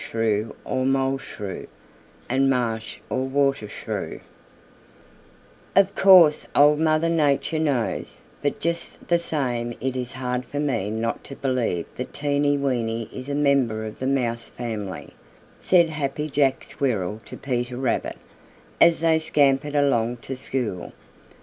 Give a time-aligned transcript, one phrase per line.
[0.03, 1.67] CHAPTER XIX Teeny Weeny
[2.27, 2.51] and
[2.81, 4.21] His Cousin
[5.75, 10.89] "Of course Old Mother Nature knows, but just the same it is hard for me
[10.89, 15.11] not to believe that Teeny Weeny is a member of the Mouse family,"
[15.55, 18.17] said Happy Jack Squirrel to Peter Rabbit,
[18.81, 20.93] as they scampered along to school.